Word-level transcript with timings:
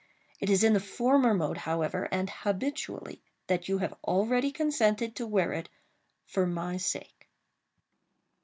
It 0.39 0.49
is 0.49 0.63
in 0.63 0.73
the 0.73 0.79
former 0.79 1.31
mode, 1.35 1.57
however, 1.59 2.07
and 2.11 2.27
habitually, 2.27 3.21
that 3.45 3.69
you 3.69 3.77
have 3.77 3.93
already 4.03 4.51
consented 4.51 5.15
to 5.17 5.27
wear 5.27 5.53
it 5.53 5.69
for 6.25 6.47
my 6.47 6.77
sake." 6.77 7.29